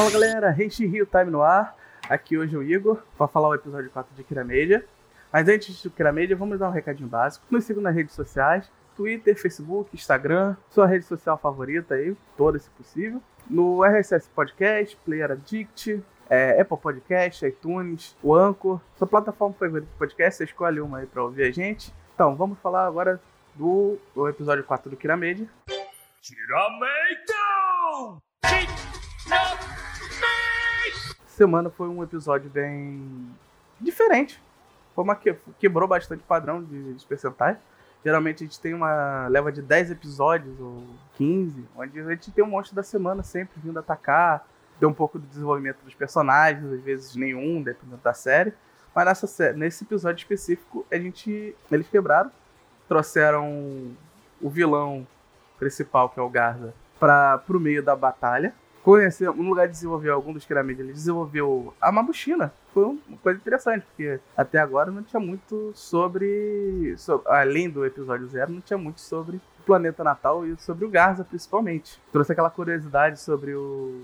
[0.00, 1.76] Fala galera, Reishi Rio Time no ar.
[2.08, 4.82] Aqui hoje é o Igor para falar o episódio 4 de Kira Media.
[5.30, 7.44] Mas antes do Kira Media, vamos dar um recadinho básico.
[7.50, 12.70] Nos sigam nas redes sociais: Twitter, Facebook, Instagram, sua rede social favorita aí, todas se
[12.70, 13.20] possível.
[13.46, 19.98] No RSS Podcast, Player Addict, é, Apple Podcast, iTunes, o Anchor, sua plataforma favorita de
[19.98, 21.92] podcast, você escolhe uma aí para ouvir a gente.
[22.14, 23.20] Então, vamos falar agora
[23.54, 25.46] do, do episódio 4 do Kira Media.
[26.22, 27.34] Tirameito!
[31.40, 33.34] Semana foi um episódio bem
[33.80, 34.42] diferente.
[34.94, 37.56] Foi uma que quebrou bastante padrão de, de percentais.
[38.04, 40.84] Geralmente a gente tem uma leva de 10 episódios ou
[41.14, 44.46] 15, onde a gente tem um monstro da semana sempre vindo atacar,
[44.78, 48.52] deu um pouco do desenvolvimento dos personagens, às vezes nenhum, dependendo da série.
[48.94, 52.30] Mas nessa, nesse episódio específico, a gente eles quebraram,
[52.86, 53.96] trouxeram
[54.42, 55.06] o vilão
[55.58, 60.10] principal, que é o Garza, para o meio da batalha conhecer, no lugar de desenvolver
[60.10, 62.52] algum dos pirâmides, ele desenvolveu a Mabushina.
[62.72, 68.28] Foi uma coisa interessante, porque até agora não tinha muito sobre, sobre além do episódio
[68.28, 72.00] zero, não tinha muito sobre o planeta natal e sobre o Garza, principalmente.
[72.12, 74.00] Trouxe aquela curiosidade sobre o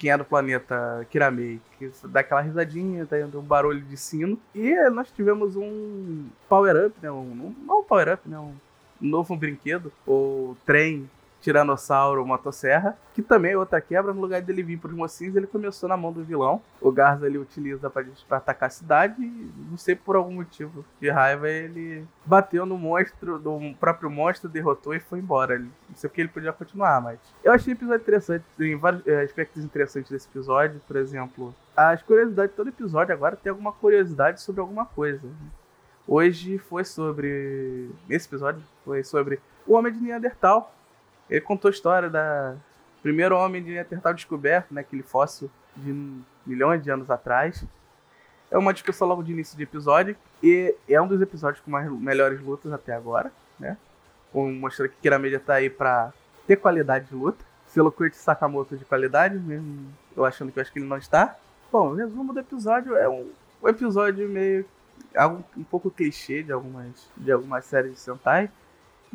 [0.00, 4.40] quem é do planeta Kiramei, que dá aquela risadinha, tá indo um barulho de sino.
[4.54, 7.12] E nós tivemos um power-up, né?
[7.12, 8.38] Um, não um power-up, né?
[8.38, 8.54] Um
[8.98, 11.08] novo brinquedo, ou trem
[11.40, 14.12] Tiranossauro Motosserra, que também é outra quebra.
[14.12, 16.60] No lugar dele vir para os mocinhos, ele começou na mão do vilão.
[16.80, 21.10] O Garza ele utiliza para atacar a cidade e não sei por algum motivo de
[21.10, 25.58] raiva ele bateu no monstro, do próprio monstro, derrotou e foi embora.
[25.58, 28.44] Não sei porque ele podia continuar, mas eu achei o episódio interessante.
[28.56, 33.36] Tem vários é, aspectos interessantes desse episódio, por exemplo, as curiosidades de todo episódio agora
[33.36, 35.26] tem alguma curiosidade sobre alguma coisa.
[36.06, 37.88] Hoje foi sobre.
[38.08, 40.74] Esse episódio foi sobre o Homem de Neandertal,
[41.30, 42.56] ele contou a história da
[43.02, 47.64] primeiro homem de Neandertal descoberto, né, aquele fóssil de milhões de anos atrás.
[48.50, 51.90] É uma discussão logo de início de episódio e é um dos episódios com mais
[51.90, 53.76] melhores lutas até agora, né?
[54.34, 56.12] Mostrando que Kiramedia tá aí pra
[56.46, 57.44] ter qualidade de luta.
[57.66, 61.36] Selo Kurt Sakamoto de qualidade, mesmo eu achando que eu acho que ele não está.
[61.70, 63.30] Bom, o resumo do episódio é um,
[63.62, 64.66] um episódio meio
[65.16, 68.50] algo um pouco clichê de algumas de algumas séries de Sentai,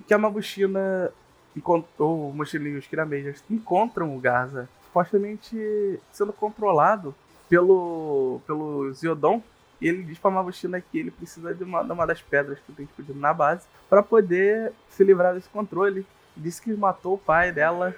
[0.07, 1.11] que a Mabushina
[1.55, 7.13] encontrou o mochilinho e os Kiramejas encontram o Garza supostamente sendo controlado
[7.49, 9.41] pelo, pelo Ziodon.
[9.81, 12.71] E ele diz pra Mabushina que ele precisa de uma, de uma das pedras que
[12.71, 16.05] tem disponível na base para poder se livrar desse controle.
[16.35, 17.93] Disse que matou o pai dela.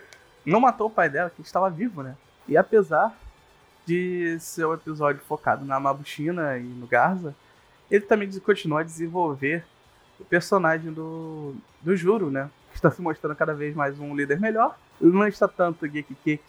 [0.46, 2.16] Não matou o pai dela, que estava vivo, né?
[2.48, 3.16] E apesar
[3.86, 7.36] de ser um episódio focado na Mabushina e no Garza,
[7.90, 9.64] ele também continua a desenvolver
[10.20, 12.50] o personagem do, do Juro, né?
[12.78, 14.78] Está se mostrando cada vez mais um líder melhor.
[15.02, 16.40] Não está tanto geek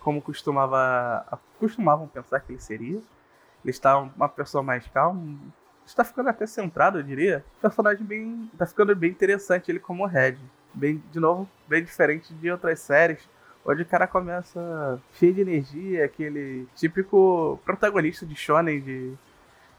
[0.00, 1.24] como costumava,
[1.58, 2.96] costumavam pensar que ele seria.
[2.96, 5.38] Ele está uma pessoa mais calma.
[5.86, 7.44] Está ficando até centrado, eu diria.
[7.60, 8.50] Personagem bem.
[8.52, 10.36] Está ficando bem interessante ele como Red.
[10.74, 13.20] Bem, de novo, bem diferente de outras séries.
[13.64, 19.14] Onde o cara começa cheio de energia, aquele típico protagonista de shonen de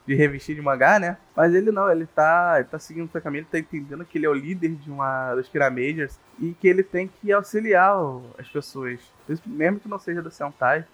[0.08, 1.18] de revestir de mangá, né?
[1.36, 4.18] Mas ele não, ele tá, ele tá seguindo o seu caminho, ele tá entendendo que
[4.18, 7.94] ele é o líder de uma dos Kira Majors e que ele tem que auxiliar
[8.40, 9.02] as pessoas,
[9.46, 10.86] mesmo que não seja do Sentai.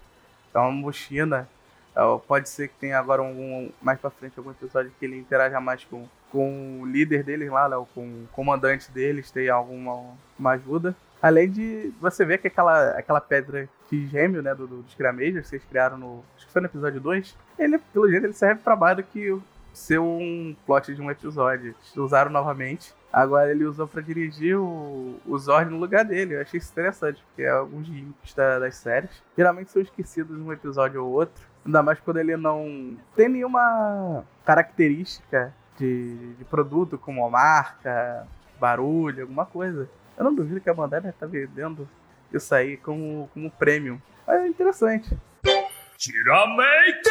[0.49, 1.47] Então, Mochina,
[1.95, 5.59] é, pode ser que tenha agora um, mais pra frente algum episódio que ele interaja
[5.59, 10.51] mais com, com o líder deles lá, né, com o comandante deles, tenha alguma uma
[10.51, 10.95] ajuda.
[11.23, 15.45] Além de você ver que aquela, aquela pedra de gêmeo, né, do, do, dos Cramejers
[15.45, 16.21] que vocês criaram no.
[16.35, 17.37] Acho que foi no episódio 2.
[17.57, 19.39] Ele, pelo jeito, ele serve pra mais do que
[19.71, 21.73] ser um plot de um episódio.
[21.95, 22.93] Usaram novamente.
[23.11, 26.35] Agora ele usou para dirigir o, o Zord no lugar dele.
[26.35, 31.05] Eu achei isso interessante, porque alguns gimmicks da, das séries geralmente são esquecidos num episódio
[31.05, 31.41] ou outro.
[31.65, 38.27] Ainda mais quando ele não tem nenhuma característica de, de produto, como marca,
[38.59, 39.87] barulho, alguma coisa.
[40.17, 41.87] Eu não duvido que a Bandai deve estar tá vendendo
[42.31, 44.01] isso aí como, como prêmio.
[44.25, 45.17] Mas é interessante.
[45.97, 47.09] Tiramento!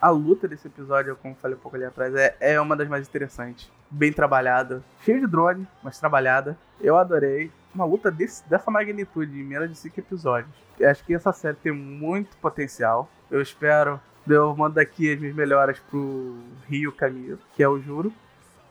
[0.00, 3.08] A luta desse episódio, como falei um pouco ali atrás, é, é uma das mais
[3.08, 3.70] interessantes.
[3.90, 4.82] Bem trabalhada.
[5.02, 6.58] Cheio de drone, mas trabalhada.
[6.80, 7.50] Eu adorei.
[7.74, 10.54] Uma luta desse, dessa magnitude em menos de 5 episódios.
[10.78, 13.08] Eu acho que essa série tem muito potencial.
[13.30, 14.00] Eu espero.
[14.28, 16.38] Eu mando aqui as minhas melhoras pro
[16.68, 18.12] Rio Caminho, que é o Juro.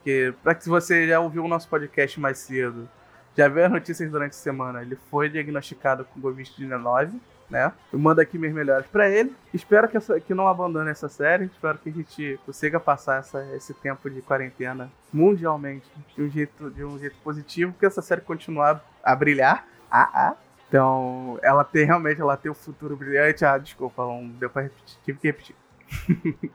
[0.04, 2.90] Porque, para que você já ouviu o nosso podcast mais cedo,
[3.38, 7.14] já viu as notícias durante a semana, ele foi diagnosticado com Covid-19,
[7.50, 7.72] né?
[7.92, 9.34] Eu mando aqui minhas melhores para ele.
[9.54, 11.46] Espero que, essa, que não abandone essa série.
[11.46, 16.70] Espero que a gente consiga passar essa, esse tempo de quarentena mundialmente de um jeito,
[16.70, 19.66] de um jeito positivo, que essa série continuar a brilhar.
[19.90, 20.36] Ah, ah.
[20.68, 23.46] Então, ela tem realmente ela tem o futuro brilhante.
[23.46, 25.56] Ah, desculpa, não deu pra repetir, tive que repetir.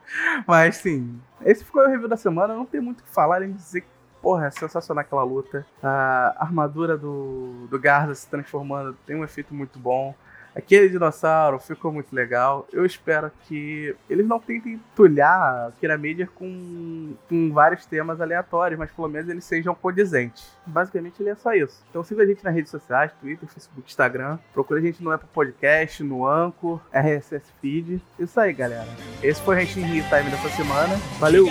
[0.47, 2.53] Mas sim, esse foi o review da semana.
[2.53, 3.87] Não tem muito o que falar, além de dizer que,
[4.21, 5.65] porra, é sensacional aquela luta.
[5.81, 10.13] A armadura do, do Garza se transformando tem um efeito muito bom.
[10.55, 12.67] Aquele dinossauro ficou muito legal.
[12.71, 18.91] Eu espero que eles não tentem tulhar Kira Major com, com vários temas aleatórios, mas
[18.91, 20.51] pelo menos eles sejam condizentes.
[20.65, 21.83] Basicamente, ele é só isso.
[21.89, 24.37] Então siga a gente nas redes sociais, Twitter, Facebook, Instagram.
[24.53, 28.01] Procure a gente no Apple Podcast, no Anchor, RSS Feed.
[28.17, 28.87] Isso aí, galera.
[29.21, 30.95] Esse foi a gente em Time dessa semana.
[31.19, 31.45] Valeu!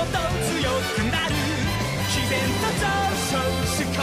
[0.00, 0.24] もっと強
[0.96, 1.36] くなる
[2.08, 2.88] 自然と上
[3.28, 4.00] 昇思考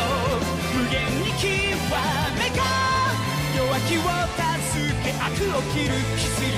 [0.78, 1.50] 無限に極
[2.38, 2.62] めが
[3.58, 4.06] 弱気を
[4.38, 5.26] 助け悪
[5.58, 6.57] を切る気する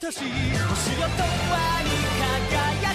[0.00, 0.32] 星よ永遠
[1.84, 1.90] に
[2.48, 2.88] 輝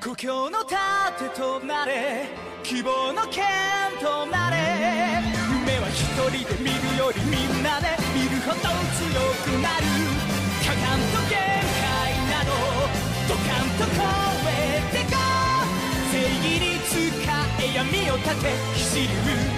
[0.00, 2.30] け故郷の盾となれ
[2.62, 3.44] 希望の剣
[4.00, 5.20] となれ
[5.66, 6.00] 夢は一
[6.34, 8.72] 人で見るよりみんなで見るほど強
[9.44, 9.84] くなる
[10.64, 11.36] かかんと限
[11.84, 11.92] 界
[12.32, 12.56] など
[13.28, 14.00] ドカンと超
[14.48, 15.20] えてか
[16.10, 16.96] 正義に使
[17.60, 19.57] え闇を立て走る